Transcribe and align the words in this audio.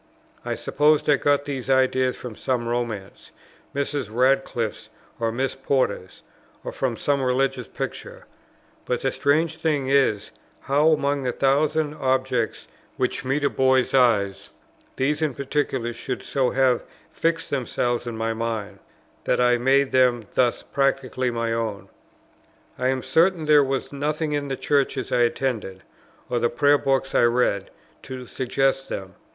I 0.43 0.55
suppose 0.55 1.07
I 1.07 1.17
got 1.17 1.45
these 1.45 1.69
ideas 1.69 2.15
from 2.15 2.35
some 2.35 2.67
romance, 2.67 3.29
Mrs. 3.75 4.07
Radcliffe's 4.09 4.89
or 5.19 5.31
Miss 5.31 5.53
Porter's; 5.53 6.23
or 6.63 6.71
from 6.71 6.97
some 6.97 7.21
religious 7.21 7.67
picture; 7.67 8.25
but 8.85 9.01
the 9.01 9.11
strange 9.11 9.57
thing 9.57 9.89
is, 9.89 10.31
how, 10.61 10.87
among 10.89 11.21
the 11.21 11.31
thousand 11.31 11.93
objects 11.93 12.65
which 12.97 13.23
meet 13.23 13.43
a 13.43 13.49
boy's 13.51 13.93
eyes, 13.93 14.49
these 14.95 15.21
in 15.21 15.35
particular 15.35 15.93
should 15.93 16.23
so 16.23 16.49
have 16.49 16.81
fixed 17.11 17.51
themselves 17.51 18.07
in 18.07 18.17
my 18.17 18.33
mind, 18.33 18.79
that 19.25 19.39
I 19.39 19.59
made 19.59 19.91
them 19.91 20.23
thus 20.33 20.63
practically 20.63 21.29
my 21.29 21.53
own. 21.53 21.89
I 22.79 22.87
am 22.87 23.03
certain 23.03 23.45
there 23.45 23.63
was 23.63 23.93
nothing 23.93 24.31
in 24.31 24.47
the 24.47 24.57
churches 24.57 25.11
I 25.11 25.19
attended, 25.19 25.83
or 26.27 26.39
the 26.39 26.49
prayer 26.49 26.79
books 26.79 27.13
I 27.13 27.21
read, 27.25 27.69
to 28.01 28.25
suggest 28.25 28.89
them. 28.89 29.13